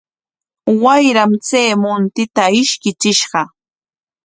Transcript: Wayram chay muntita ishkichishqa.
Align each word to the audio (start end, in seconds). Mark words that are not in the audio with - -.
Wayram 0.83 1.31
chay 1.47 1.69
muntita 1.81 2.43
ishkichishqa. 2.61 3.41